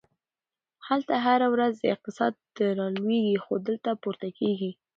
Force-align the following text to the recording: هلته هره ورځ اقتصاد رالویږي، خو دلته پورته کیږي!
هلته 0.87 1.13
هره 1.25 1.47
ورځ 1.53 1.75
اقتصاد 1.93 2.33
رالویږي، 2.79 3.37
خو 3.43 3.53
دلته 3.67 3.89
پورته 4.01 4.27
کیږي! 4.39 4.71